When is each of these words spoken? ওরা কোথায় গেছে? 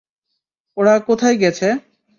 ওরা 0.77 0.93
কোথায় 1.07 1.37
গেছে? 1.37 1.67